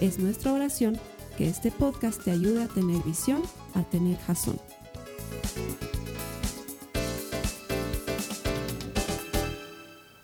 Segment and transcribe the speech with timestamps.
[0.00, 0.98] Es nuestra oración
[1.38, 3.40] que este podcast te ayude a tener visión,
[3.74, 4.58] a tener jazón.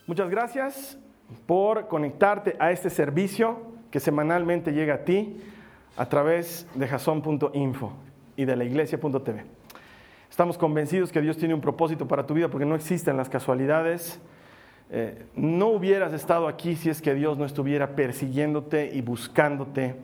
[0.07, 0.99] Muchas gracias
[1.47, 5.41] por conectarte a este servicio que semanalmente llega a ti
[5.97, 7.95] a través de jason.info
[8.37, 9.45] y de la iglesia.tv.
[10.29, 14.21] Estamos convencidos que Dios tiene un propósito para tu vida porque no existen las casualidades.
[14.95, 19.97] Eh, no hubieras estado aquí si es que Dios no estuviera persiguiéndote y buscándote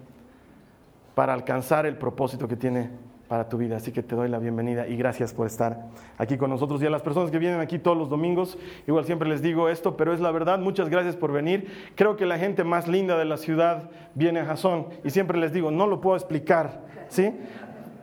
[1.15, 2.89] para alcanzar el propósito que tiene
[3.29, 3.77] para tu vida.
[3.77, 6.83] Así que te doy la bienvenida y gracias por estar aquí con nosotros.
[6.83, 9.95] Y a las personas que vienen aquí todos los domingos, igual siempre les digo esto,
[9.95, 11.71] pero es la verdad, muchas gracias por venir.
[11.95, 15.53] Creo que la gente más linda de la ciudad viene a Jason y siempre les
[15.53, 17.35] digo, no lo puedo explicar, ¿sí?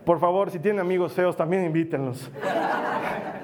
[0.06, 2.30] Por favor, si tienen amigos feos, también invítenlos.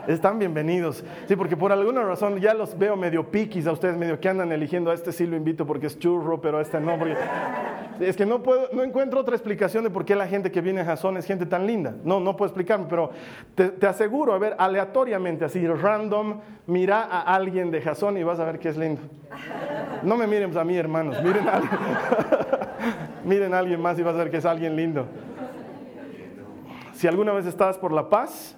[0.08, 1.04] Están bienvenidos.
[1.28, 4.52] Sí, porque por alguna razón ya los veo medio piquis a ustedes, medio que andan
[4.52, 6.98] eligiendo a este sí lo invito porque es churro, pero a este no.
[8.00, 10.82] es que no, puedo, no encuentro otra explicación de por qué la gente que viene
[10.82, 11.94] a Jason es gente tan linda.
[12.04, 13.12] No, no puedo explicarme, pero
[13.54, 18.46] te, aseguro, a ver, aleatoriamente, así, random, mira a alguien de Jason y vas a
[18.46, 19.02] ver que es lindo.
[20.02, 21.80] No me miren a mí, hermanos, miren a alguien,
[23.24, 25.06] miren a alguien más y vas a ver que es alguien lindo.
[26.94, 28.58] Si alguna vez estás por La Paz,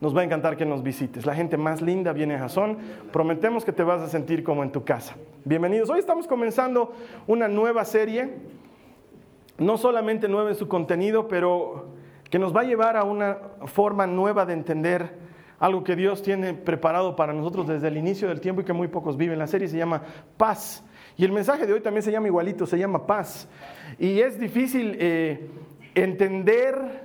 [0.00, 1.26] nos va a encantar que nos visites.
[1.26, 2.78] La gente más linda viene a Jason.
[3.12, 5.14] Prometemos que te vas a sentir como en tu casa.
[5.44, 5.90] Bienvenidos.
[5.90, 6.92] Hoy estamos comenzando
[7.26, 8.34] una nueva serie,
[9.58, 11.86] no solamente nueva en su contenido, pero
[12.30, 15.24] que nos va a llevar a una forma nueva de entender
[15.60, 18.88] algo que Dios tiene preparado para nosotros desde el inicio del tiempo y que muy
[18.88, 19.38] pocos viven.
[19.38, 20.02] La serie se llama
[20.36, 20.84] Paz.
[21.16, 23.48] Y el mensaje de hoy también se llama igualito, se llama paz.
[23.98, 25.48] Y es difícil eh,
[25.94, 27.04] entender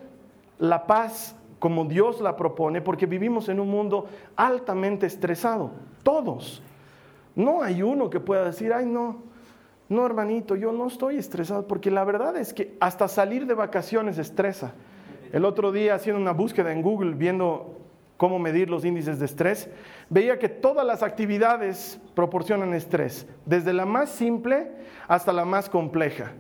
[0.58, 5.72] la paz como Dios la propone, porque vivimos en un mundo altamente estresado,
[6.04, 6.64] todos.
[7.36, 9.24] No hay uno que pueda decir, ay no,
[9.90, 14.18] no hermanito, yo no estoy estresado, porque la verdad es que hasta salir de vacaciones
[14.18, 14.74] estresa.
[15.32, 17.78] El otro día haciendo una búsqueda en Google, viendo
[18.18, 19.70] cómo medir los índices de estrés,
[20.10, 24.72] veía que todas las actividades proporcionan estrés, desde la más simple
[25.08, 26.34] hasta la más compleja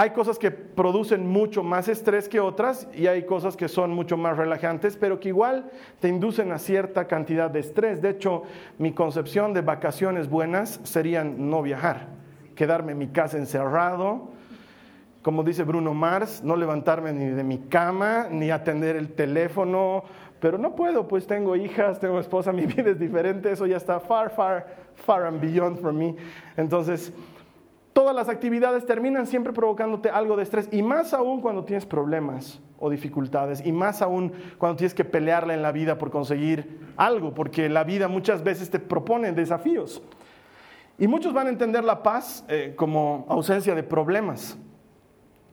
[0.00, 4.16] hay cosas que producen mucho más estrés que otras y hay cosas que son mucho
[4.16, 8.00] más relajantes, pero que igual te inducen a cierta cantidad de estrés.
[8.00, 8.44] De hecho,
[8.78, 12.10] mi concepción de vacaciones buenas serían no viajar,
[12.54, 14.28] quedarme en mi casa encerrado,
[15.20, 20.04] como dice Bruno Mars, no levantarme ni de mi cama, ni atender el teléfono,
[20.38, 23.98] pero no puedo, pues tengo hijas, tengo esposa, mi vida es diferente, eso ya está
[23.98, 26.14] far, far, far and beyond from me.
[26.56, 27.12] Entonces,
[27.92, 32.60] todas las actividades terminan siempre provocándote algo de estrés y más aún cuando tienes problemas
[32.78, 37.34] o dificultades y más aún cuando tienes que pelearla en la vida por conseguir algo,
[37.34, 40.02] porque la vida muchas veces te propone desafíos.
[40.98, 44.58] Y muchos van a entender la paz eh, como ausencia de problemas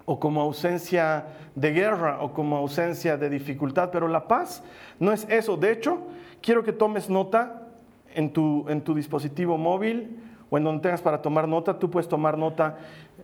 [0.05, 1.25] o como ausencia
[1.55, 4.63] de guerra o como ausencia de dificultad, pero la paz
[4.99, 5.57] no es eso.
[5.57, 5.99] De hecho,
[6.41, 7.67] quiero que tomes nota
[8.13, 10.17] en tu, en tu dispositivo móvil
[10.49, 12.77] o en donde tengas para tomar nota, tú puedes tomar nota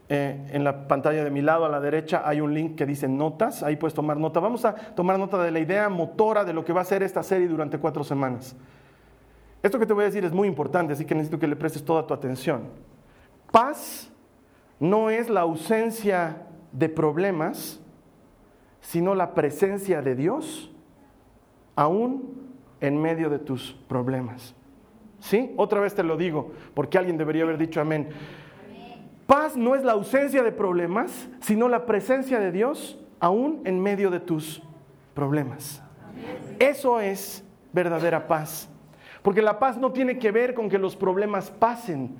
[0.09, 3.07] eh, en la pantalla de mi lado a la derecha hay un link que dice
[3.07, 4.39] notas, ahí puedes tomar nota.
[4.39, 7.23] Vamos a tomar nota de la idea motora de lo que va a ser esta
[7.23, 8.55] serie durante cuatro semanas.
[9.63, 11.85] Esto que te voy a decir es muy importante, así que necesito que le prestes
[11.85, 12.63] toda tu atención.
[13.51, 14.11] Paz
[14.79, 17.79] no es la ausencia de problemas,
[18.79, 20.71] sino la presencia de Dios
[21.75, 22.49] aún
[22.79, 24.55] en medio de tus problemas.
[25.21, 25.53] ¿Sí?
[25.55, 28.09] Otra vez te lo digo, porque alguien debería haber dicho amén.
[29.27, 34.09] Paz no es la ausencia de problemas, sino la presencia de Dios aún en medio
[34.09, 34.61] de tus
[35.13, 35.81] problemas.
[36.59, 38.67] Eso es verdadera paz.
[39.21, 42.17] Porque la paz no tiene que ver con que los problemas pasen,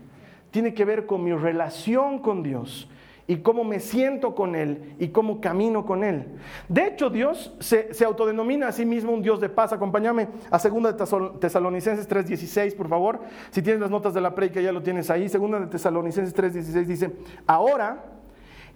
[0.51, 2.87] tiene que ver con mi relación con Dios
[3.27, 6.25] y cómo me siento con Él y cómo camino con Él.
[6.67, 9.73] De hecho, Dios se, autodenomina a sí mismo un Dios de paz.
[9.73, 13.19] Acompáñame a 2 Tesalonicenses 3:16, por favor.
[13.51, 15.27] Si tienes las notas de la predica, ya lo tienes ahí.
[15.27, 17.11] 2 de Tesalonicenses 3:16 dice,
[17.45, 18.03] ahora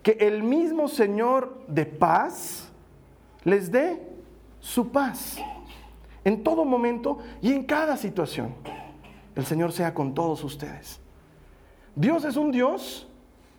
[0.01, 2.71] que el mismo Señor de paz
[3.43, 4.01] les dé
[4.59, 5.37] su paz
[6.23, 8.53] en todo momento y en cada situación.
[9.35, 10.99] El Señor sea con todos ustedes.
[11.95, 13.07] Dios es un Dios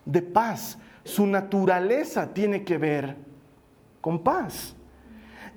[0.06, 0.78] de paz.
[1.04, 3.16] su naturaleza tiene que ver
[4.00, 4.74] con paz.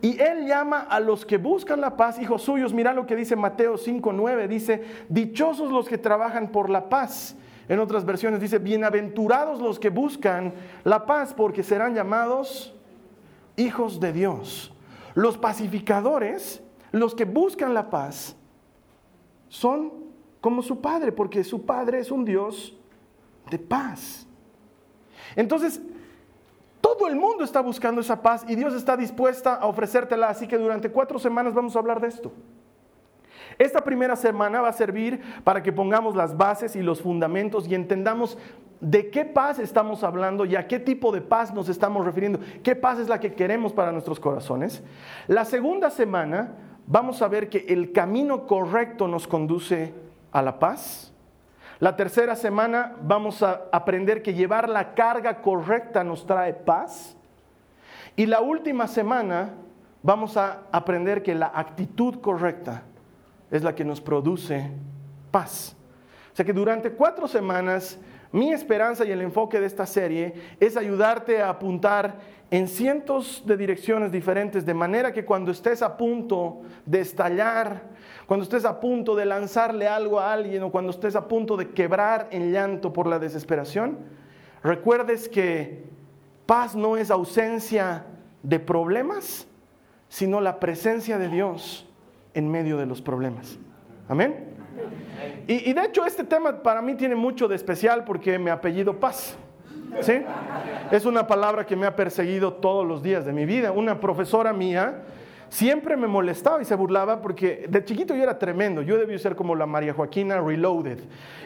[0.02, 2.74] Y él llama a los que buscan la paz hijos suyos.
[2.74, 4.48] Mira lo que dice Mateo 5:9.
[4.48, 7.36] Dice, dichosos los que trabajan por la paz.
[7.68, 10.54] En otras versiones dice, bienaventurados los que buscan
[10.84, 12.76] la paz porque serán llamados
[13.58, 14.74] hijos de Dios.
[15.16, 18.36] Los pacificadores, los que buscan la paz,
[19.50, 19.94] son
[20.42, 22.76] como su Padre, porque su Padre es un Dios
[23.52, 24.26] de paz.
[25.36, 25.82] Entonces,
[26.82, 30.58] todo el mundo está buscando esa paz y Dios está dispuesta a ofrecértela, así que
[30.58, 32.32] durante cuatro semanas vamos a hablar de esto.
[33.58, 37.76] Esta primera semana va a servir para que pongamos las bases y los fundamentos y
[37.76, 38.38] entendamos
[38.80, 42.76] de qué paz estamos hablando y a qué tipo de paz nos estamos refiriendo, qué
[42.76, 44.82] paz es la que queremos para nuestros corazones.
[45.28, 46.56] La segunda semana
[46.88, 49.94] vamos a ver que el camino correcto nos conduce
[50.32, 51.14] a la paz.
[51.80, 57.16] La tercera semana vamos a aprender que llevar la carga correcta nos trae paz.
[58.18, 59.52] Y la última semana
[60.04, 62.84] vamos a aprender que la actitud correcta
[63.50, 64.70] es la que nos produce
[65.32, 65.76] paz.
[66.34, 67.98] O sea que durante cuatro semanas
[68.32, 72.20] mi esperanza y el enfoque de esta serie es ayudarte a apuntar
[72.52, 77.84] en cientos de direcciones diferentes, de manera que cuando estés a punto de estallar,
[78.26, 81.70] cuando estés a punto de lanzarle algo a alguien o cuando estés a punto de
[81.70, 83.98] quebrar en llanto por la desesperación,
[84.64, 85.84] recuerdes que
[86.46, 88.06] paz no es ausencia
[88.42, 89.48] de problemas,
[90.08, 91.88] sino la presencia de Dios
[92.34, 93.60] en medio de los problemas.
[94.08, 94.49] Amén.
[95.48, 99.38] Y, de hecho este tema para mí tiene mucho de especial porque me apellido Paz.
[100.02, 100.22] ¿Sí?
[100.92, 103.72] Es una palabra que me ha perseguido todos los días de mi vida.
[103.72, 105.02] Una profesora mía
[105.50, 108.84] siempre me molestaba y se burlaba porque de chiquito yo era tremendo.
[108.84, 111.00] Yo debía ser como la María Joaquina Reloaded.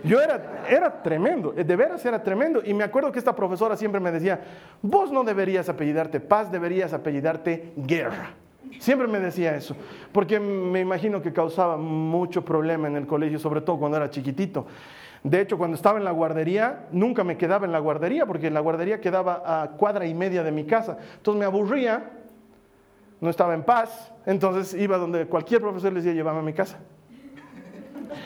[0.03, 2.61] Yo era, era tremendo, de veras era tremendo.
[2.63, 4.41] Y me acuerdo que esta profesora siempre me decía,
[4.81, 8.35] vos no deberías apellidarte paz, deberías apellidarte guerra.
[8.79, 9.75] Siempre me decía eso,
[10.11, 14.65] porque me imagino que causaba mucho problema en el colegio, sobre todo cuando era chiquitito.
[15.23, 18.59] De hecho, cuando estaba en la guardería, nunca me quedaba en la guardería, porque la
[18.59, 20.97] guardería quedaba a cuadra y media de mi casa.
[21.15, 22.11] Entonces me aburría,
[23.21, 26.79] no estaba en paz, entonces iba donde cualquier profesor les decía, llévame a mi casa.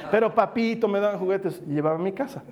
[0.10, 2.44] Pero papito, me daban juguetes, llevaba a mi casa.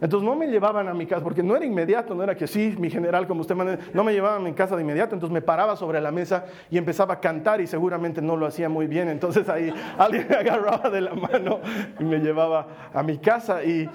[0.00, 2.74] Entonces no me llevaban a mi casa, porque no era inmediato, no era que sí,
[2.78, 5.42] mi general, como usted manda, no me llevaban a mi casa de inmediato, entonces me
[5.42, 9.08] paraba sobre la mesa y empezaba a cantar y seguramente no lo hacía muy bien,
[9.08, 11.60] entonces ahí alguien me agarraba de la mano
[11.98, 13.64] y me llevaba a mi casa.
[13.64, 13.88] Y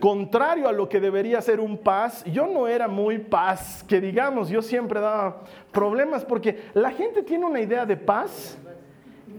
[0.00, 4.48] contrario a lo que debería ser un paz, yo no era muy paz, que digamos,
[4.48, 8.58] yo siempre daba problemas porque la gente tiene una idea de paz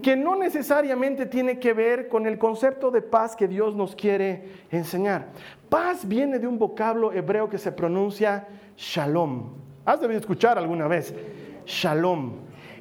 [0.00, 4.48] que no necesariamente tiene que ver con el concepto de paz que Dios nos quiere
[4.70, 5.26] enseñar.
[5.72, 8.46] Paz viene de un vocablo hebreo que se pronuncia
[8.76, 9.54] shalom.
[9.86, 11.14] Has debido escuchar alguna vez
[11.64, 12.40] shalom,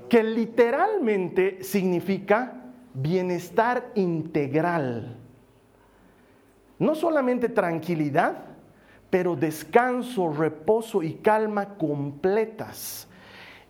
[0.09, 2.51] que literalmente significa
[2.93, 5.15] bienestar integral.
[6.79, 8.43] No solamente tranquilidad,
[9.09, 13.07] pero descanso, reposo y calma completas.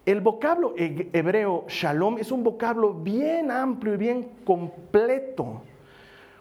[0.03, 5.61] El vocablo hebreo shalom es un vocablo bien amplio y bien completo.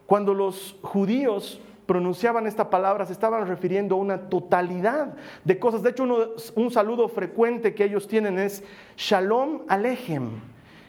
[0.07, 1.61] Cuando los judíos
[1.91, 5.13] pronunciaban esta palabra se estaban refiriendo a una totalidad
[5.45, 5.83] de cosas.
[5.83, 6.05] De hecho,
[6.55, 8.63] un saludo frecuente que ellos tienen es
[8.97, 10.41] shalom alejem,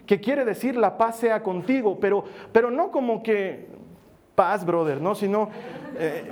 [0.05, 3.65] que quiere decir la paz sea contigo, pero, pero no como que
[4.35, 5.15] paz, brother, ¿no?
[5.15, 5.49] Sino,
[5.97, 6.29] eh,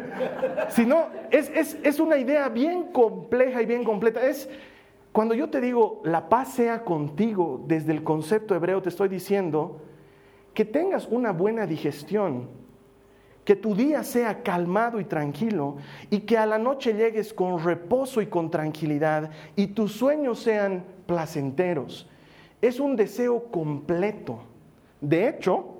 [0.70, 4.26] sino es, es, es una idea bien compleja y bien completa.
[4.26, 4.48] Es
[5.12, 9.82] cuando yo te digo la paz sea contigo desde el concepto hebreo, te estoy diciendo
[10.54, 12.48] que tengas una buena digestión,
[13.48, 15.78] que tu día sea calmado y tranquilo
[16.10, 20.84] y que a la noche llegues con reposo y con tranquilidad y tus sueños sean
[21.06, 22.06] placenteros.
[22.60, 24.40] Es un deseo completo.
[25.00, 25.78] De hecho,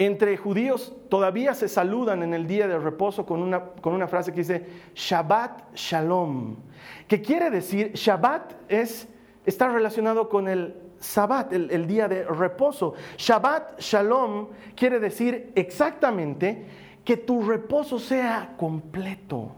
[0.00, 4.32] entre judíos todavía se saludan en el día de reposo con una, con una frase
[4.32, 6.56] que dice Shabbat Shalom,
[7.06, 9.06] que quiere decir, Shabbat es,
[9.46, 12.94] está relacionado con el Sabbat, el, día de reposo.
[13.16, 16.66] Shabbat Shalom quiere decir exactamente
[17.04, 19.52] que tu reposo sea completo,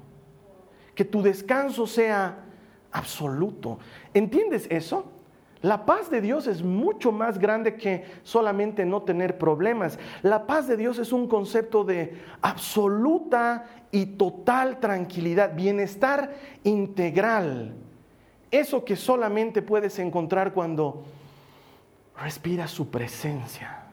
[0.95, 2.45] que tu descanso sea
[2.93, 3.79] absoluto.
[4.13, 5.05] ¿Entiendes eso?
[5.63, 9.99] La paz de Dios es mucho más grande que solamente no tener problemas.
[10.23, 17.75] La paz de Dios es un concepto de absoluta y total tranquilidad, bienestar integral.
[18.51, 21.05] Eso que solamente puedes encontrar cuando
[22.21, 23.85] respiras su presencia.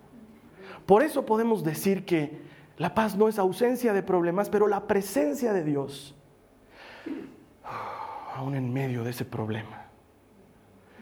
[0.86, 2.42] Por eso podemos decir que
[2.78, 6.14] la paz no es ausencia de problemas, pero la presencia de Dios.
[8.36, 9.88] aún en medio de ese problema,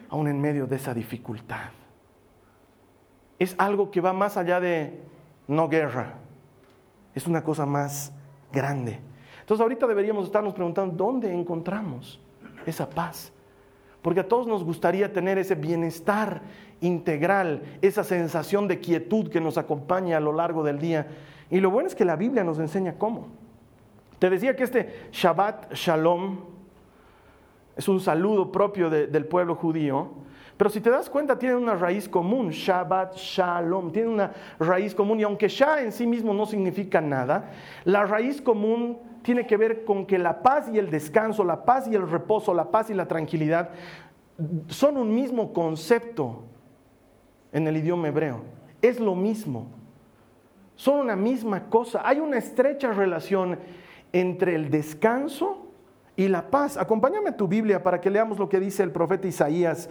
[0.09, 1.71] aún en medio de esa dificultad.
[3.37, 5.01] Es algo que va más allá de
[5.45, 6.13] no guerra,
[7.13, 8.13] es una cosa más
[8.53, 9.01] grande.
[9.41, 12.21] Entonces ahorita deberíamos estarnos preguntando, ¿dónde encontramos
[12.65, 13.33] esa paz?
[14.01, 16.41] Porque a todos nos gustaría tener ese bienestar
[16.81, 21.07] integral, esa sensación de quietud que nos acompaña a lo largo del día.
[21.49, 23.27] Y lo bueno es que la Biblia nos enseña cómo.
[24.19, 26.39] Te decía que este Shabbat Shalom
[27.75, 30.09] es un saludo propio del pueblo judío,
[30.57, 35.19] pero si te das cuenta tiene una raíz común, Shabbat Shalom, tiene una raíz común
[35.19, 37.51] y aunque Shah en sí mismo no significa nada,
[37.83, 41.87] la raíz común tiene que ver con que la paz y el descanso, la paz
[41.89, 43.71] y el reposo, la paz y la tranquilidad
[44.67, 46.43] son un mismo concepto
[47.55, 48.41] en el idioma hebreo.
[48.81, 49.67] Es lo mismo.
[50.75, 52.01] Son una misma cosa.
[52.03, 53.57] Hay una estrecha relación
[54.11, 55.65] entre el descanso
[56.17, 56.75] y la paz.
[56.75, 59.89] Acompáñame a tu Biblia para que leamos lo que dice el profeta Isaías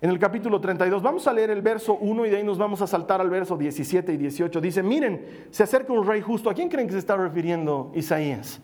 [0.00, 1.02] en el capítulo 32.
[1.02, 3.58] Vamos a leer el verso 1 y de ahí nos vamos a saltar al verso
[3.58, 4.58] 17 y 18.
[4.62, 6.48] Dice, miren, se acerca un rey justo.
[6.48, 8.58] ¿A quién creen que se está refiriendo Isaías?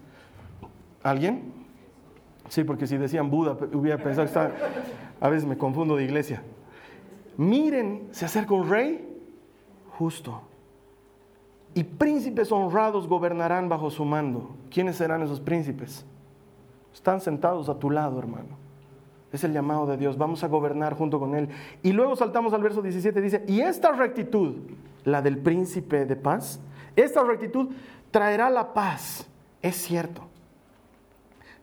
[1.02, 1.52] ¿Alguien?
[2.48, 4.52] Sí, porque si decían Buda, hubiera pensado que está...
[5.20, 6.42] A veces me confundo de iglesia
[7.36, 9.06] miren, se acerca un rey
[9.98, 10.42] justo.
[11.74, 14.56] Y príncipes honrados gobernarán bajo su mando.
[14.70, 16.06] ¿Quiénes serán esos príncipes?
[16.94, 18.56] Están sentados a tu lado, hermano.
[19.30, 20.16] Es el llamado de Dios.
[20.16, 21.50] Vamos a gobernar junto con Él.
[21.82, 23.20] Y luego saltamos al verso 17.
[23.20, 24.54] Dice, y esta rectitud,
[25.04, 26.60] la del príncipe de paz,
[26.96, 27.68] esta rectitud
[28.10, 29.26] traerá la paz.
[29.60, 30.22] Es cierto.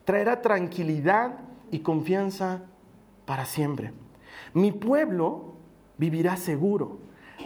[0.06, 1.39] Traerá tranquilidad
[1.72, 2.62] y confianza
[3.25, 3.94] para siempre.
[4.53, 5.53] Mi pueblo
[5.97, 7.00] vivirá seguro,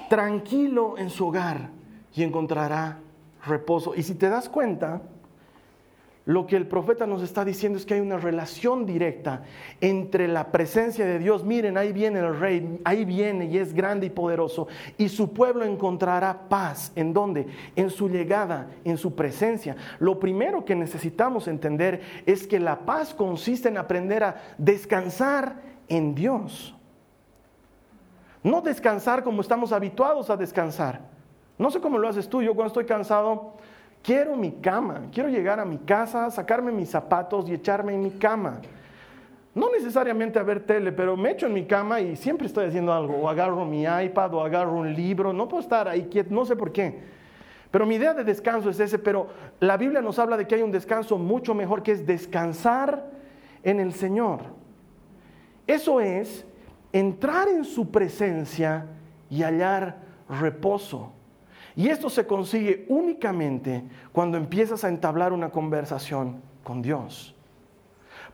[0.09, 1.69] tranquilo en su hogar
[2.13, 2.99] y encontrará
[3.45, 3.95] reposo.
[3.95, 5.01] Y si te das cuenta,
[6.27, 9.43] lo que el profeta nos está diciendo es que hay una relación directa
[9.79, 11.45] entre la presencia de Dios.
[11.45, 14.67] Miren, ahí viene el rey, ahí viene y es grande y poderoso.
[14.97, 16.91] Y su pueblo encontrará paz.
[16.97, 17.47] ¿En dónde?
[17.77, 19.77] En su llegada, en su presencia.
[19.99, 26.13] Lo primero que necesitamos entender es que la paz consiste en aprender a descansar en
[26.13, 26.76] Dios.
[28.47, 31.01] No descansar como estamos habituados a descansar.
[31.57, 32.41] No sé cómo lo haces tú.
[32.41, 33.55] Yo cuando estoy cansado,
[34.01, 35.01] quiero mi cama.
[35.11, 38.61] Quiero llegar a mi casa, sacarme mis zapatos y echarme en mi cama.
[39.53, 42.93] No necesariamente a ver tele, pero me echo en mi cama y siempre estoy haciendo
[42.93, 43.17] algo.
[43.17, 45.33] O agarro mi iPad o agarro un libro.
[45.33, 47.01] No puedo estar ahí quieto, no sé por qué.
[47.69, 49.27] Pero mi idea de descanso es ese, pero
[49.59, 53.11] la Biblia nos habla de que hay un descanso mucho mejor que es descansar
[53.61, 54.39] en el Señor.
[55.67, 56.45] Eso es
[56.91, 58.87] entrar en su presencia
[59.29, 61.11] y hallar reposo.
[61.75, 67.35] Y esto se consigue únicamente cuando empiezas a entablar una conversación con Dios.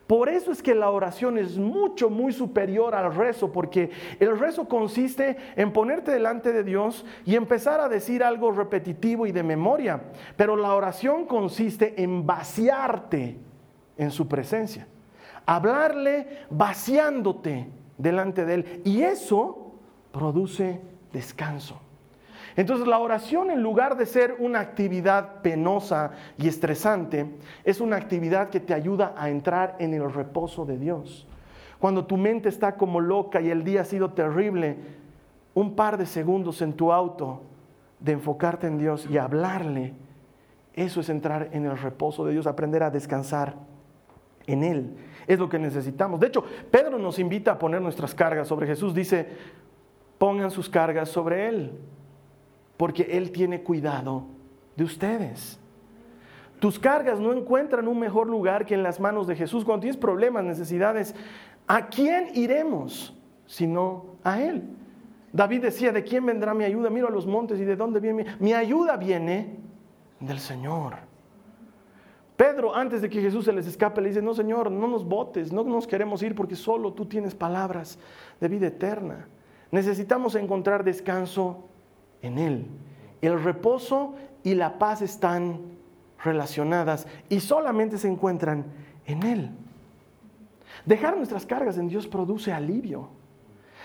[0.06, 4.68] Por eso es que la oración es mucho, muy superior al rezo, porque el rezo
[4.68, 10.02] consiste en ponerte delante de Dios y empezar a decir algo repetitivo y de memoria,
[10.36, 13.38] pero la oración consiste en vaciarte
[13.96, 14.86] en su presencia,
[15.46, 18.82] hablarle vaciándote delante de Él.
[18.84, 19.72] Y eso
[20.12, 20.80] produce
[21.12, 21.80] descanso.
[22.56, 27.26] Entonces la oración en lugar de ser una actividad penosa y estresante,
[27.64, 31.26] es una actividad que te ayuda a entrar en el reposo de Dios.
[31.80, 34.76] Cuando tu mente está como loca y el día ha sido terrible,
[35.54, 37.42] un par de segundos en tu auto
[37.98, 39.94] de enfocarte en Dios y hablarle,
[40.74, 43.54] eso es entrar en el reposo de Dios, aprender a descansar
[44.46, 44.96] en Él.
[45.26, 46.20] Es lo que necesitamos.
[46.20, 48.94] De hecho, Pedro nos invita a poner nuestras cargas sobre Jesús.
[48.94, 49.26] Dice,
[50.18, 51.72] pongan sus cargas sobre Él,
[52.76, 54.24] porque Él tiene cuidado
[54.76, 55.58] de ustedes.
[56.60, 59.64] Tus cargas no encuentran un mejor lugar que en las manos de Jesús.
[59.64, 61.14] Cuando tienes problemas, necesidades,
[61.66, 63.14] ¿a quién iremos
[63.46, 64.62] sino a Él?
[65.32, 66.90] David decía, ¿de quién vendrá mi ayuda?
[66.90, 69.56] Miro a los montes y de dónde viene mi, mi ayuda viene
[70.20, 70.94] del Señor.
[72.36, 75.52] Pedro, antes de que Jesús se les escape, le dice, no Señor, no nos botes,
[75.52, 77.98] no nos queremos ir porque solo tú tienes palabras
[78.40, 79.28] de vida eterna.
[79.70, 81.68] Necesitamos encontrar descanso
[82.22, 82.66] en Él.
[83.22, 85.60] El reposo y la paz están
[86.24, 88.64] relacionadas y solamente se encuentran
[89.06, 89.50] en Él.
[90.84, 93.08] Dejar nuestras cargas en Dios produce alivio.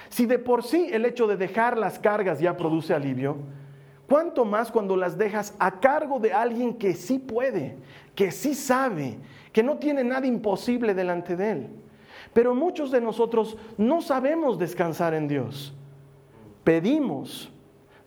[0.09, 3.37] Si de por sí el hecho de dejar las cargas ya produce alivio,
[4.09, 7.77] ¿cuánto más cuando las dejas a cargo de alguien que sí puede,
[8.15, 9.17] que sí sabe,
[9.53, 11.69] que no tiene nada imposible delante de Él.
[12.33, 15.73] Pero muchos de nosotros no sabemos descansar en Dios.
[16.63, 17.51] Pedimos,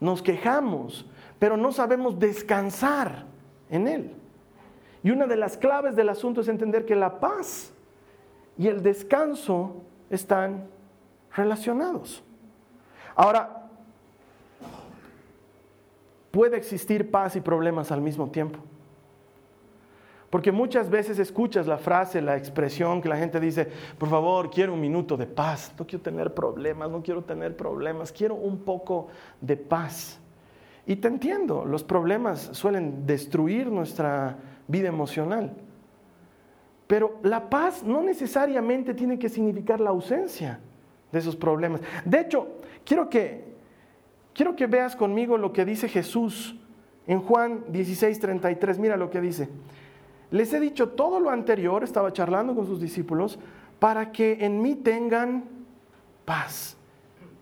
[0.00, 1.06] nos quejamos,
[1.38, 3.24] pero no sabemos descansar
[3.70, 4.12] en Él.
[5.02, 7.72] Y una de las claves del asunto es entender que la paz
[8.56, 10.68] y el descanso están
[11.34, 12.22] relacionados.
[13.16, 13.61] Ahora,
[16.32, 18.58] puede existir paz y problemas al mismo tiempo.
[20.32, 24.72] Porque muchas veces escuchas la frase, la expresión que la gente dice, por favor, quiero
[24.72, 29.08] un minuto de paz, no quiero tener problemas, no quiero tener problemas, quiero un poco
[29.42, 30.18] de paz.
[30.86, 35.52] Y te entiendo, los problemas suelen destruir nuestra vida emocional.
[36.86, 40.60] Pero la paz no necesariamente tiene que significar la ausencia
[41.12, 41.82] de esos problemas.
[42.06, 42.48] De hecho,
[42.86, 43.51] quiero que,
[44.34, 46.56] quiero que veas conmigo lo que dice Jesús
[47.06, 48.78] en Juan 16:33.
[48.78, 49.48] Mira lo que dice.
[50.30, 53.38] Les he dicho todo lo anterior, estaba charlando con sus discípulos,
[53.78, 55.44] para que en mí tengan
[56.24, 56.76] paz.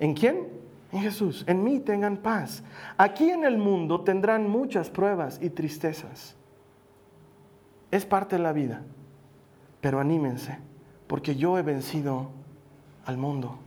[0.00, 0.49] ¿En quién?
[0.90, 1.44] En Jesús.
[1.47, 2.64] En mí tengan paz.
[2.97, 6.35] Aquí en el mundo tendrán muchas pruebas y tristezas.
[7.90, 8.82] Es parte de la vida.
[9.80, 10.59] Pero anímense,
[11.06, 12.30] porque yo he vencido
[13.04, 13.59] al mundo.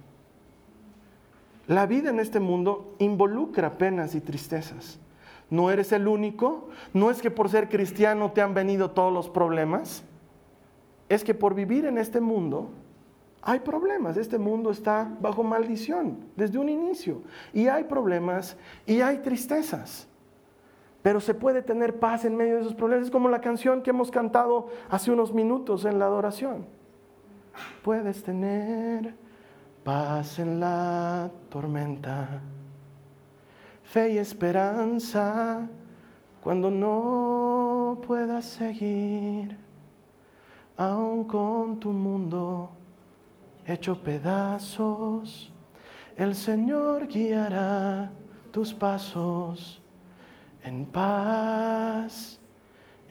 [1.68, 5.00] La vida en este mundo involucra penas y tristezas
[5.54, 9.30] no eres el único, no es que por ser cristiano te han venido todos los
[9.30, 10.04] problemas,
[11.10, 12.72] es que por vivir en este mundo
[13.40, 17.22] hay problemas, este mundo está bajo maldición desde un inicio
[17.54, 20.08] y hay problemas y hay tristezas.
[21.04, 23.06] Pero se puede tener paz en medio de esos problemas.
[23.06, 26.66] Es como la canción que hemos cantado hace unos minutos en la adoración.
[27.84, 29.14] Puedes tener
[29.84, 32.42] paz en la tormenta
[33.94, 35.68] fe y esperanza
[36.42, 39.56] cuando no puedas seguir,
[40.76, 42.72] aun con tu mundo
[43.68, 45.54] hecho pedazos,
[46.18, 48.12] el Señor guiará
[48.52, 49.80] tus pasos
[50.64, 52.40] en paz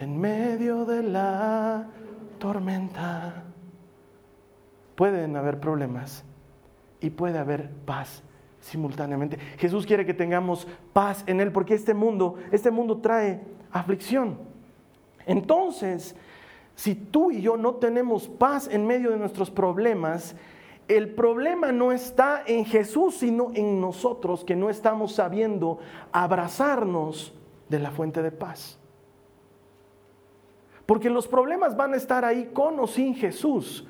[0.00, 1.86] en medio de la
[2.40, 3.44] tormenta.
[4.96, 6.24] Pueden haber problemas
[7.02, 8.22] y puede haber paz
[8.60, 9.36] simultáneamente.
[9.58, 13.40] Jesús quiere que tengamos paz en Él porque este mundo, este mundo trae
[13.72, 14.38] aflicción.
[15.26, 16.16] Entonces,
[16.74, 20.34] si tú y yo no tenemos paz en medio de nuestros problemas,
[20.88, 25.78] el problema no está en Jesús, sino en nosotros que no estamos sabiendo
[26.12, 27.34] abrazarnos
[27.68, 28.78] de la fuente de paz.
[30.86, 33.86] Porque los problemas van a estar ahí con o sin Jesús.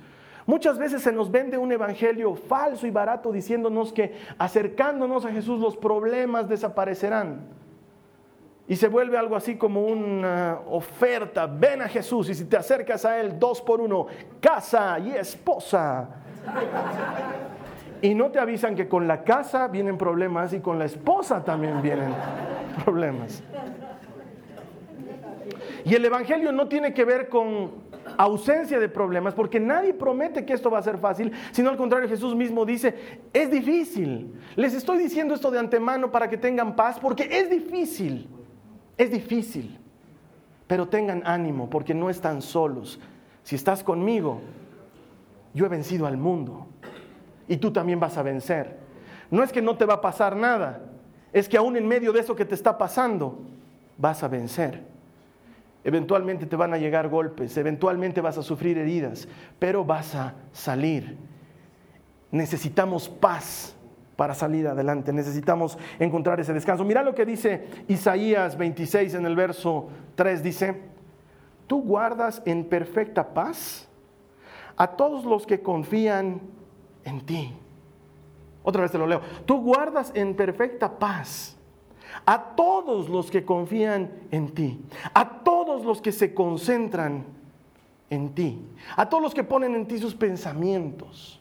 [0.46, 5.60] Muchas veces se nos vende un evangelio falso y barato diciéndonos que acercándonos a Jesús
[5.60, 7.40] los problemas desaparecerán.
[8.66, 11.46] Y se vuelve algo así como una oferta.
[11.46, 14.06] Ven a Jesús y si te acercas a Él, dos por uno,
[14.40, 16.08] casa y esposa.
[18.00, 21.80] Y no te avisan que con la casa vienen problemas y con la esposa también
[21.82, 22.12] vienen
[22.84, 23.42] problemas.
[25.84, 27.70] Y el Evangelio no tiene que ver con
[28.16, 32.08] ausencia de problemas, porque nadie promete que esto va a ser fácil, sino al contrario,
[32.08, 32.94] Jesús mismo dice,
[33.32, 34.34] es difícil.
[34.56, 38.28] Les estoy diciendo esto de antemano para que tengan paz, porque es difícil,
[38.96, 39.78] es difícil.
[40.66, 43.00] Pero tengan ánimo, porque no están solos.
[43.42, 44.40] Si estás conmigo,
[45.54, 46.66] yo he vencido al mundo
[47.48, 48.78] y tú también vas a vencer.
[49.30, 50.82] No es que no te va a pasar nada,
[51.32, 53.40] es que aún en medio de eso que te está pasando,
[53.98, 54.91] vas a vencer.
[55.84, 59.26] Eventualmente te van a llegar golpes, eventualmente vas a sufrir heridas,
[59.58, 61.16] pero vas a salir.
[62.30, 63.74] Necesitamos paz
[64.14, 66.84] para salir adelante, necesitamos encontrar ese descanso.
[66.84, 70.80] Mira lo que dice Isaías 26 en el verso 3, dice,
[71.66, 73.88] tú guardas en perfecta paz
[74.76, 76.40] a todos los que confían
[77.04, 77.52] en ti.
[78.62, 81.58] Otra vez te lo leo, tú guardas en perfecta paz
[82.26, 84.80] a todos los que confían en ti,
[85.14, 87.24] a todos los que se concentran
[88.10, 88.60] en ti,
[88.96, 91.40] a todos los que ponen en ti sus pensamientos.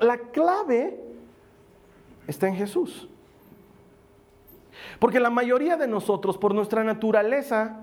[0.00, 1.00] la clave
[2.26, 3.08] está en Jesús.
[4.98, 7.76] Porque la mayoría de nosotros, por nuestra naturaleza,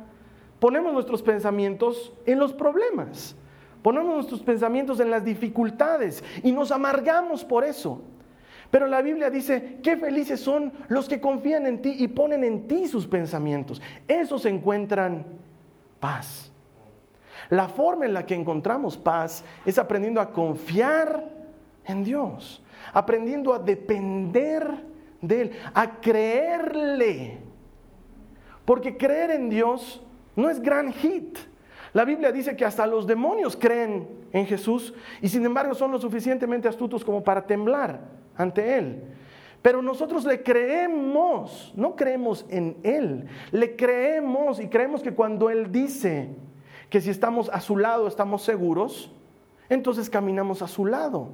[0.60, 3.36] ponemos nuestros pensamientos en los problemas,
[3.82, 8.01] ponemos nuestros pensamientos en las dificultades y nos amargamos por eso.
[8.73, 12.67] Pero la Biblia dice, qué felices son los que confían en ti y ponen en
[12.67, 13.79] ti sus pensamientos.
[14.07, 15.23] Esos encuentran
[15.99, 16.51] paz.
[17.51, 21.23] La forma en la que encontramos paz es aprendiendo a confiar
[21.86, 24.67] en Dios, aprendiendo a depender
[25.21, 27.38] de Él, a creerle.
[28.65, 30.01] Porque creer en Dios
[30.36, 31.38] no es gran hit.
[31.93, 36.01] La Biblia dice que hasta los demonios creen en Jesús y sin embargo son lo
[36.01, 39.03] suficientemente astutos como para temblar ante Él.
[39.61, 45.71] Pero nosotros le creemos, no creemos en Él, le creemos y creemos que cuando Él
[45.71, 46.29] dice
[46.89, 49.11] que si estamos a su lado estamos seguros,
[49.69, 51.29] entonces caminamos a su lado.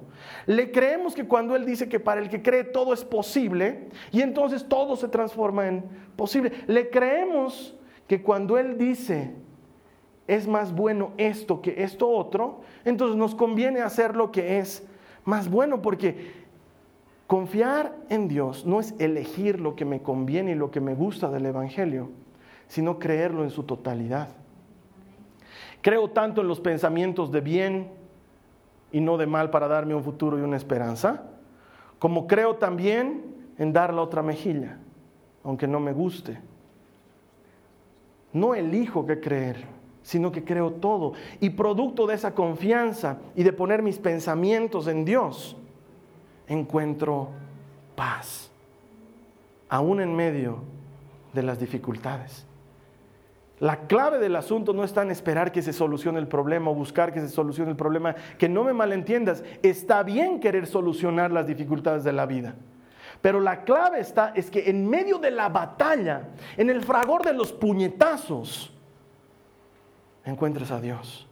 [0.45, 4.21] Le creemos que cuando Él dice que para el que cree todo es posible, y
[4.21, 5.83] entonces todo se transforma en
[6.15, 6.51] posible.
[6.67, 7.75] Le creemos
[8.07, 9.33] que cuando Él dice
[10.27, 14.87] es más bueno esto que esto otro, entonces nos conviene hacer lo que es
[15.25, 16.47] más bueno, porque
[17.29, 21.29] confiar en Dios no es elegir lo que me conviene y lo que me gusta
[21.29, 22.09] del Evangelio,
[22.67, 24.29] sino creerlo en su totalidad.
[25.83, 27.91] Creo tanto en los pensamientos de bien
[28.91, 31.21] y no de mal para darme un futuro y una esperanza,
[31.99, 33.23] como creo también
[33.59, 34.79] en dar la otra mejilla,
[35.43, 36.39] aunque no me guste.
[38.33, 39.65] No elijo qué creer,
[40.01, 41.13] sino que creo todo.
[41.39, 45.55] Y producto de esa confianza y de poner mis pensamientos en Dios,
[46.49, 47.29] encuentro
[47.95, 48.51] paz,
[49.69, 50.63] aún en medio
[51.31, 52.45] de las dificultades.
[53.59, 57.13] La clave del asunto no está en esperar que se solucione el problema o buscar
[57.13, 58.15] que se solucione el problema.
[58.37, 62.55] Que no me malentiendas, está bien querer solucionar las dificultades de la vida.
[63.21, 67.33] Pero la clave está es que en medio de la batalla, en el fragor de
[67.33, 68.73] los puñetazos,
[70.23, 71.27] encuentres a Dios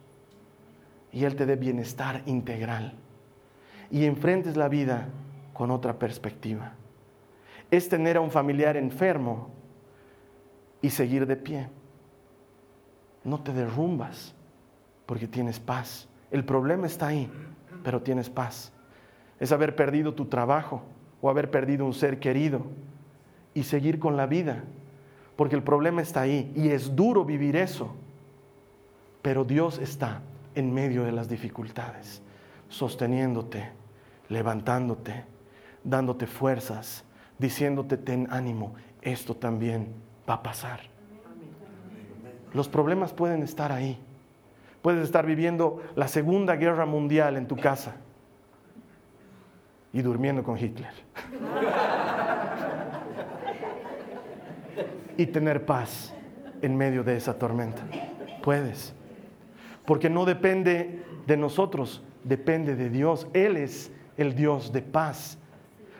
[1.10, 2.92] y Él te dé bienestar integral
[3.90, 5.08] y enfrentes la vida
[5.52, 6.72] con otra perspectiva.
[7.70, 9.50] Es tener a un familiar enfermo
[10.80, 11.68] y seguir de pie
[13.28, 14.34] no te derrumbas
[15.06, 16.08] porque tienes paz.
[16.30, 17.30] El problema está ahí,
[17.84, 18.72] pero tienes paz.
[19.38, 20.82] Es haber perdido tu trabajo
[21.20, 22.62] o haber perdido un ser querido
[23.54, 24.64] y seguir con la vida,
[25.36, 27.94] porque el problema está ahí y es duro vivir eso,
[29.22, 30.22] pero Dios está
[30.54, 32.22] en medio de las dificultades,
[32.68, 33.70] sosteniéndote,
[34.28, 35.24] levantándote,
[35.84, 37.04] dándote fuerzas,
[37.38, 39.94] diciéndote ten ánimo, esto también
[40.28, 40.80] va a pasar.
[42.52, 43.98] Los problemas pueden estar ahí.
[44.82, 47.96] Puedes estar viviendo la Segunda Guerra Mundial en tu casa
[49.92, 50.92] y durmiendo con Hitler.
[55.16, 56.14] y tener paz
[56.62, 57.82] en medio de esa tormenta.
[58.42, 58.94] Puedes.
[59.84, 63.26] Porque no depende de nosotros, depende de Dios.
[63.32, 65.38] Él es el Dios de paz.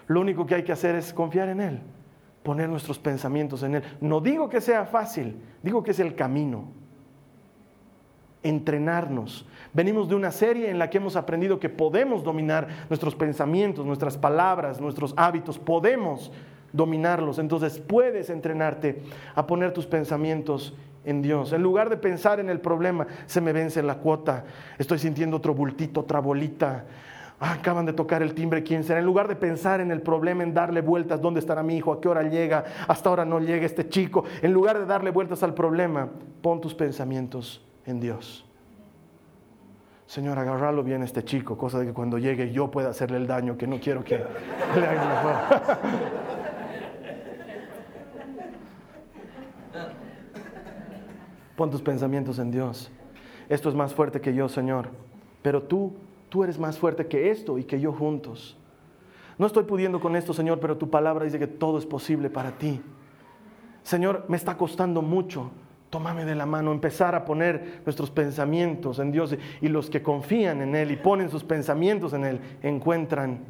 [0.07, 1.81] Lo único que hay que hacer es confiar en Él
[2.49, 3.83] poner nuestros pensamientos en Él.
[4.01, 6.65] No digo que sea fácil, digo que es el camino.
[8.43, 9.47] Entrenarnos.
[9.75, 14.17] Venimos de una serie en la que hemos aprendido que podemos dominar nuestros pensamientos, nuestras
[14.17, 16.33] palabras, nuestros hábitos, podemos
[16.73, 17.39] dominarlos.
[17.39, 19.03] Entonces puedes entrenarte
[19.35, 21.53] a poner tus pensamientos en Dios.
[21.53, 24.45] En lugar de pensar en el problema, se me vence la cuota,
[24.79, 26.87] estoy sintiendo otro bultito, otra bolita,
[27.41, 28.99] Ah, acaban de tocar el timbre, ¿quién será?
[28.99, 31.93] En lugar de pensar en el problema, en darle vueltas, ¿dónde estará mi hijo?
[31.93, 32.65] ¿A qué hora llega?
[32.89, 34.25] Hasta ahora no llega este chico.
[34.43, 36.09] En lugar de darle vueltas al problema,
[36.43, 38.45] pon tus pensamientos en Dios.
[40.07, 43.29] Señor, agarralo bien a este chico, cosa de que cuando llegue yo pueda hacerle el
[43.29, 44.17] daño que no quiero que
[44.75, 45.35] le haga mejor.
[51.57, 52.91] Pon tus pensamientos en Dios.
[53.49, 54.89] Esto es más fuerte que yo, Señor.
[55.43, 55.93] Pero tú
[56.29, 58.57] tú eres más fuerte que esto y que yo juntos.
[59.39, 62.59] No estoy pudiendo con esto, Señor, pero tu palabra dice que todo es posible para
[62.59, 62.83] ti.
[63.83, 65.51] Señor, me está costando mucho.
[65.91, 70.61] Tómame de la mano, empezar a poner nuestros pensamientos en Dios y los que confían
[70.61, 73.45] en Él y ponen sus pensamientos en Él encuentran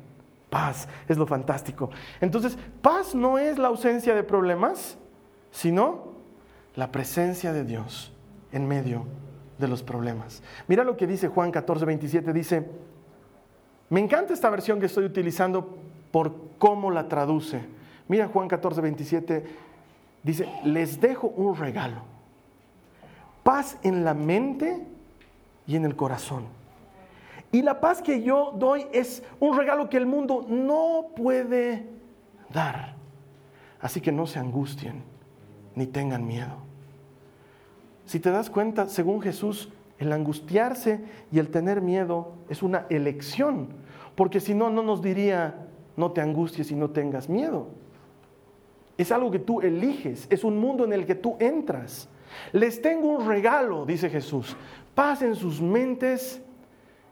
[0.49, 0.89] paz.
[1.09, 1.91] Es lo fantástico.
[2.21, 4.99] Entonces, paz no es la ausencia de problemas,
[5.51, 6.13] sino
[6.77, 8.13] la presencia de Dios
[8.53, 9.05] en medio
[9.59, 10.43] de los problemas.
[10.67, 12.67] Mira lo que dice Juan 14, 27, dice,
[13.91, 15.79] me encanta esta versión que estoy utilizando
[16.11, 17.61] por cómo la traduce.
[18.07, 19.45] Mira Juan 14, 27,
[20.23, 22.03] dice, les dejo un regalo,
[23.43, 24.87] paz en la mente
[25.67, 26.45] y en el corazón.
[27.51, 31.87] Y la paz que yo doy es un regalo que el mundo no puede
[32.51, 32.95] dar.
[33.81, 35.03] Así que no se angustien
[35.75, 36.68] ni tengan miedo.
[38.09, 39.69] Si te das cuenta, según Jesús,
[39.99, 40.99] el angustiarse
[41.31, 43.69] y el tener miedo es una elección,
[44.15, 47.67] porque si no, no nos diría, no te angusties y no tengas miedo.
[48.97, 52.09] Es algo que tú eliges, es un mundo en el que tú entras.
[52.55, 54.57] Les tengo un regalo, dice Jesús,
[54.95, 56.41] paz en sus mentes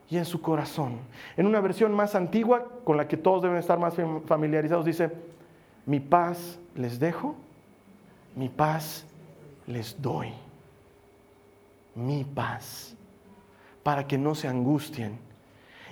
[0.09, 0.97] y en su corazón.
[1.37, 3.93] En una versión más antigua, con la que todos deben estar más
[4.25, 5.11] familiarizados, dice,
[5.85, 7.35] mi paz les dejo,
[8.35, 9.05] mi paz
[9.67, 10.33] les doy
[11.97, 12.95] mi paz,
[13.83, 15.19] para que no se angustien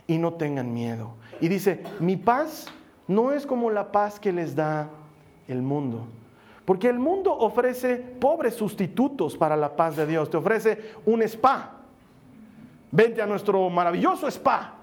[0.07, 1.15] y no tengan miedo.
[1.41, 2.67] Y dice, mi paz
[3.07, 4.89] no es como la paz que les da
[5.47, 6.07] el mundo.
[6.65, 10.29] Porque el mundo ofrece pobres sustitutos para la paz de Dios.
[10.29, 11.75] Te ofrece un spa,
[12.95, 14.75] Vente a nuestro maravilloso spa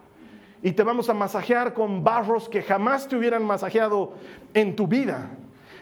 [0.63, 4.13] y te vamos a masajear con barros que jamás te hubieran masajeado
[4.53, 5.31] en tu vida.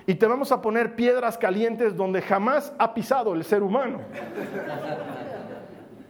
[0.07, 3.99] Y te vamos a poner piedras calientes donde jamás ha pisado el ser humano.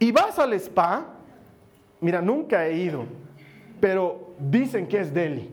[0.01, 1.05] Y vas al spa,
[1.99, 3.05] mira, nunca he ido,
[3.79, 5.47] pero dicen que es Delhi.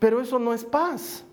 [0.00, 1.24] Pero eso no es paz.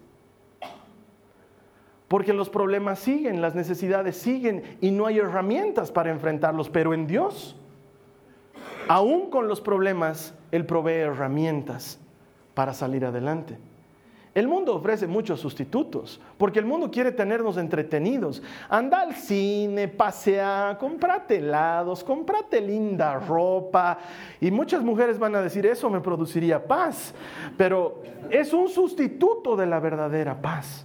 [2.07, 6.69] Porque los problemas siguen, las necesidades siguen y no hay herramientas para enfrentarlos.
[6.69, 7.55] Pero en Dios,
[8.87, 11.97] aún con los problemas, Él provee herramientas
[12.53, 13.57] para salir adelante.
[14.33, 18.41] El mundo ofrece muchos sustitutos, porque el mundo quiere tenernos entretenidos.
[18.67, 23.99] Anda al cine, pasea, comprate helados, comprate linda ropa.
[24.41, 27.13] Y muchas mujeres van a decir, eso me produciría paz.
[27.57, 30.83] Pero es un sustituto de la verdadera paz.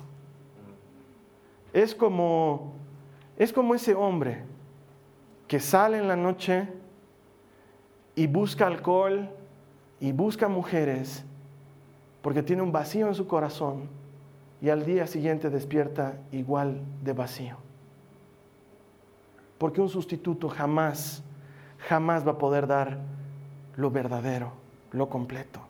[1.73, 2.75] Es como,
[3.39, 4.45] es como ese hombre
[5.47, 6.69] que sale en la noche
[8.15, 9.31] y busca alcohol
[10.01, 11.25] y busca mujeres
[12.23, 13.89] porque tiene un vacío en su corazón
[14.61, 17.57] y al día siguiente despierta igual de vacío.
[19.57, 21.23] Porque un sustituto jamás,
[21.79, 22.99] jamás va a poder dar
[23.77, 24.53] lo verdadero,
[24.93, 25.61] lo completo.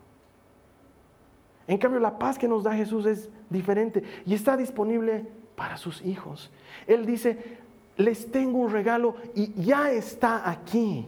[1.67, 6.03] En cambio, la paz que nos da Jesús es diferente y está disponible para sus
[6.03, 6.51] hijos.
[6.87, 7.59] Él dice,
[7.95, 11.05] les tengo un regalo y ya está aquí.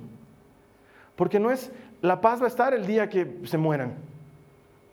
[1.16, 4.11] Porque no es, la paz va a estar el día que se mueran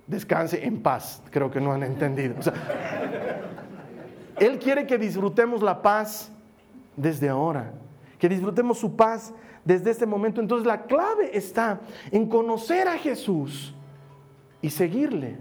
[0.09, 1.23] descanse en paz.
[1.31, 2.35] Creo que no han entendido.
[4.41, 6.33] él quiere que disfrutemos la paz
[6.97, 7.73] desde ahora,
[8.19, 9.33] que disfrutemos su paz
[9.65, 10.41] desde este momento.
[10.41, 13.75] Entonces la clave está en conocer a Jesús
[14.61, 15.37] y seguirle.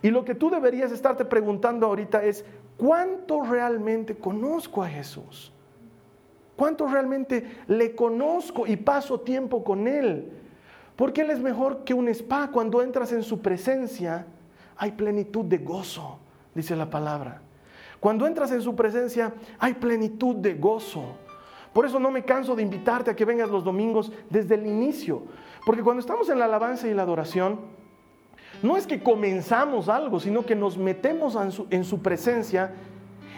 [0.00, 2.44] Y lo que tú deberías estarte preguntando ahorita es,
[2.76, 5.52] ¿cuánto realmente conozco a Jesús?
[6.56, 10.43] ¿Cuánto realmente le conozco y paso tiempo con Él?
[10.96, 12.50] Porque Él es mejor que un spa.
[12.52, 14.26] Cuando entras en su presencia,
[14.76, 16.18] hay plenitud de gozo,
[16.54, 17.40] dice la palabra.
[18.00, 21.16] Cuando entras en su presencia, hay plenitud de gozo.
[21.72, 25.22] Por eso no me canso de invitarte a que vengas los domingos desde el inicio.
[25.66, 27.60] Porque cuando estamos en la alabanza y la adoración,
[28.62, 32.72] no es que comenzamos algo, sino que nos metemos en su, en su presencia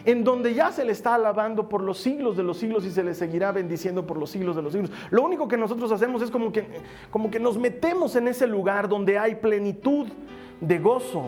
[0.06, 3.02] en donde ya se le está alabando por los siglos de los siglos y se
[3.02, 4.92] le seguirá bendiciendo por los siglos de los siglos.
[5.10, 6.64] Lo único que nosotros hacemos es como que,
[7.10, 10.06] como que nos metemos en ese lugar donde hay plenitud
[10.60, 11.24] de gozo.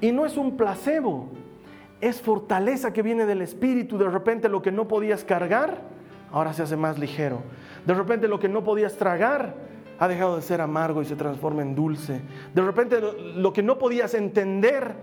[0.00, 1.28] Y no es un placebo,
[2.00, 3.98] es fortaleza que viene del Espíritu.
[3.98, 5.82] De repente lo que no podías cargar,
[6.32, 7.42] ahora se hace más ligero.
[7.84, 9.54] De repente lo que no podías tragar,
[9.98, 12.22] ha dejado de ser amargo y se transforma en dulce.
[12.54, 12.98] De repente
[13.36, 14.94] lo que no podías entender,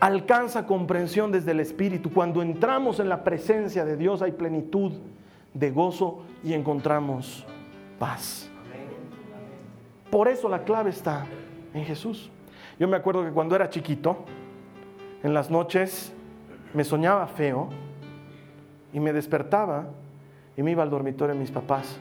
[0.00, 2.12] alcanza comprensión desde el Espíritu.
[2.12, 4.92] Cuando entramos en la presencia de Dios hay plenitud
[5.54, 7.46] de gozo y encontramos
[7.98, 8.50] paz.
[10.10, 11.26] Por eso la clave está
[11.74, 12.30] en Jesús.
[12.78, 14.24] Yo me acuerdo que cuando era chiquito,
[15.22, 16.12] en las noches
[16.74, 17.70] me soñaba feo
[18.92, 19.86] y me despertaba
[20.56, 21.98] y me iba al dormitorio de mis papás.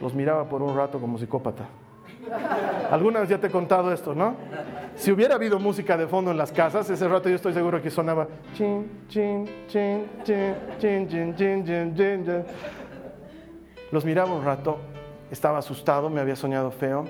[0.00, 1.68] Los miraba por un rato como psicópata.
[2.90, 4.36] Alguna vez ya te he contado esto, ¿no?
[4.94, 7.90] Si hubiera habido música de fondo en las casas, ese rato yo estoy seguro que
[7.90, 12.44] sonaba chin, chin, chin, chin, chin, chin, chin, chin,
[13.90, 14.78] Los miraba un rato,
[15.30, 17.04] estaba asustado, me había soñado feo,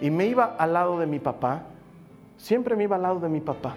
[0.00, 1.62] y me iba al lado de mi papá,
[2.36, 3.76] siempre me iba al lado de mi papá.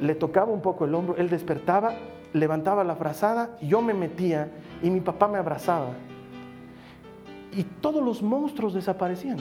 [0.00, 1.92] Le tocaba un poco el hombro, él despertaba,
[2.32, 4.48] levantaba la frazada, yo me metía
[4.82, 5.88] y mi papá me abrazaba
[7.52, 9.38] y todos los monstruos desaparecían.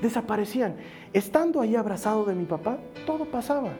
[0.00, 0.76] Desaparecían.
[1.12, 3.70] Estando ahí abrazado de mi papá, todo pasaba.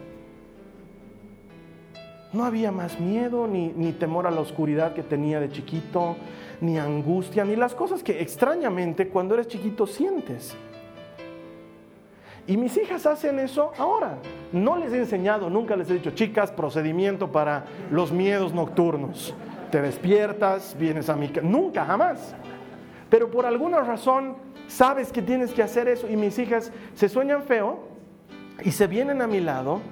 [2.33, 6.17] No había más miedo, ni, ni, temor a la oscuridad que tenía de chiquito,
[6.62, 10.57] ni angustia, ni las cosas que extrañamente cuando eres chiquito sientes.
[12.47, 14.19] Y mis hijas hacen eso ahora.
[14.53, 19.35] No les he enseñado, nunca les he dicho, chicas, procedimiento para los miedos nocturnos.
[19.71, 21.47] Te despiertas, vienes a mi casa.
[21.47, 22.35] Nunca, jamás
[23.12, 24.37] pero por alguna razón
[24.68, 27.81] sabes que tienes que hacer eso y mis hijas se sueñan feo
[28.64, 29.83] y se vienen a mi lado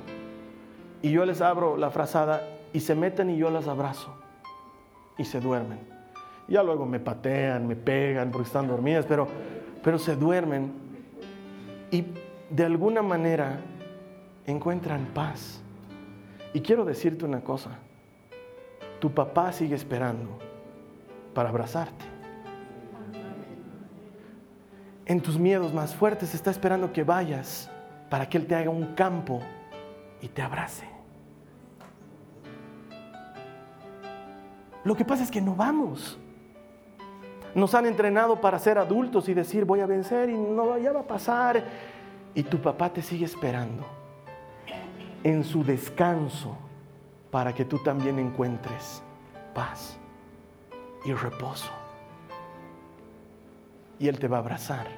[1.02, 2.40] y yo les abro la frazada
[2.72, 4.14] y se meten y yo las abrazo
[5.18, 5.80] y se duermen.
[6.48, 9.28] Ya luego me patean, me pegan porque están dormidas, pero,
[9.84, 10.72] pero se duermen
[11.90, 12.06] y
[12.48, 13.60] de alguna manera
[14.46, 15.60] encuentran paz.
[16.54, 17.72] Y quiero decirte una cosa,
[18.98, 20.38] tu papá sigue esperando
[21.34, 22.19] para abrazarte
[25.10, 27.68] en tus miedos más fuertes está esperando que vayas
[28.08, 29.40] para que Él te haga un campo
[30.20, 30.88] y te abrace.
[34.84, 36.16] Lo que pasa es que no vamos.
[37.56, 41.00] Nos han entrenado para ser adultos y decir voy a vencer y no ya va
[41.00, 41.64] a pasar.
[42.32, 43.84] Y tu papá te sigue esperando
[45.24, 46.56] en su descanso
[47.32, 49.02] para que tú también encuentres
[49.54, 49.98] paz
[51.04, 51.72] y reposo.
[54.00, 54.88] Y Él te va a abrazar.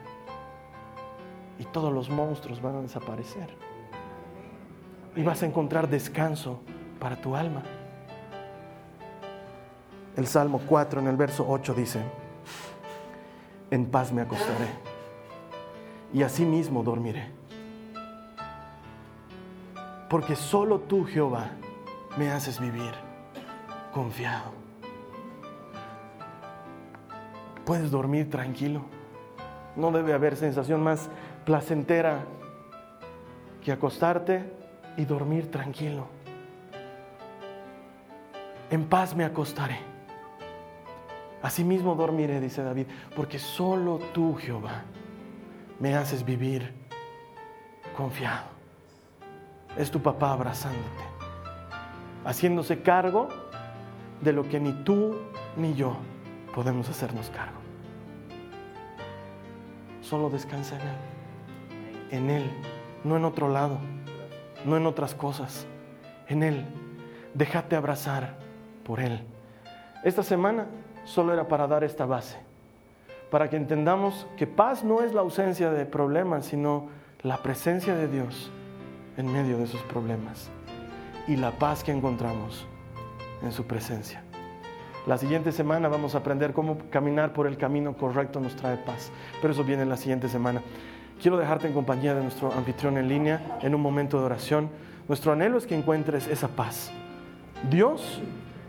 [1.58, 3.54] Y todos los monstruos van a desaparecer.
[5.14, 6.60] Y vas a encontrar descanso
[6.98, 7.62] para tu alma.
[10.16, 12.02] El Salmo 4 en el verso 8 dice,
[13.70, 14.68] en paz me acostaré
[16.12, 17.30] y asimismo dormiré.
[20.10, 21.52] Porque solo tú, Jehová,
[22.18, 22.92] me haces vivir
[23.92, 24.61] confiado.
[27.64, 28.82] Puedes dormir tranquilo.
[29.76, 31.08] No debe haber sensación más
[31.44, 32.24] placentera
[33.64, 34.44] que acostarte
[34.96, 36.06] y dormir tranquilo.
[38.70, 39.92] En paz me acostaré
[41.42, 44.82] Asimismo dormiré, dice David, porque solo tú, Jehová,
[45.80, 46.72] me haces vivir
[47.96, 48.46] confiado.
[49.76, 51.02] Es tu papá abrazándote,
[52.24, 53.28] haciéndose cargo
[54.20, 55.16] de lo que ni tú
[55.56, 55.96] ni yo
[56.54, 57.58] podemos hacernos cargo.
[60.00, 60.96] Solo descansa en Él,
[62.10, 62.50] en Él,
[63.04, 63.78] no en otro lado,
[64.64, 65.66] no en otras cosas,
[66.28, 66.64] en Él.
[67.34, 68.36] Déjate abrazar
[68.84, 69.20] por Él.
[70.04, 70.66] Esta semana
[71.04, 72.36] solo era para dar esta base,
[73.30, 76.88] para que entendamos que paz no es la ausencia de problemas, sino
[77.22, 78.50] la presencia de Dios
[79.16, 80.50] en medio de esos problemas
[81.28, 82.66] y la paz que encontramos
[83.42, 84.21] en su presencia.
[85.06, 89.10] La siguiente semana vamos a aprender cómo caminar por el camino correcto nos trae paz,
[89.40, 90.62] pero eso viene en la siguiente semana.
[91.20, 94.70] Quiero dejarte en compañía de nuestro anfitrión en línea en un momento de oración.
[95.08, 96.92] Nuestro anhelo es que encuentres esa paz.
[97.70, 98.20] Dios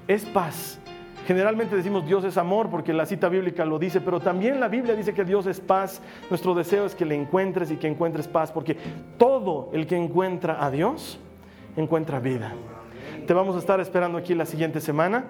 [0.07, 0.79] es paz
[1.25, 4.93] Generalmente decimos Dios es amor porque la cita bíblica lo dice, pero también la Biblia
[4.93, 6.01] dice que Dios es paz.
[6.29, 8.75] Nuestro deseo es que le encuentres y que encuentres paz, porque
[9.17, 11.19] todo el que encuentra a Dios
[11.77, 12.53] encuentra vida.
[13.25, 15.23] Te vamos a estar esperando aquí la siguiente semana.